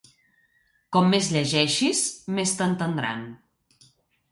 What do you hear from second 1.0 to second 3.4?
més llegeixis, més t'entendran.